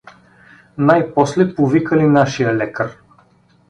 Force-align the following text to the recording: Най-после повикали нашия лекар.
Най-после 0.77 1.55
повикали 1.55 2.03
нашия 2.03 2.55
лекар. 2.57 2.97